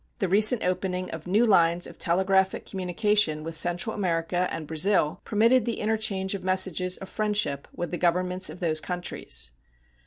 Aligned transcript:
The 0.17 0.27
recent 0.27 0.63
opening 0.63 1.11
of 1.11 1.27
new 1.27 1.45
lines 1.45 1.85
of 1.85 1.99
telegraphic 1.99 2.65
communication 2.65 3.43
with 3.43 3.53
Central 3.53 3.93
America 3.95 4.47
and 4.51 4.65
Brazil 4.65 5.21
permitted 5.25 5.65
the 5.65 5.79
interchange 5.79 6.33
of 6.33 6.43
messages 6.43 6.97
of 6.97 7.07
friendship 7.07 7.67
with 7.71 7.91
the 7.91 7.99
Governments 7.99 8.49
of 8.49 8.61
those 8.61 8.81
countries. 8.81 9.51